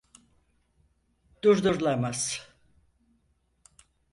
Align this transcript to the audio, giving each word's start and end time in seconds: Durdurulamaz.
Durdurulamaz. 1.43 2.47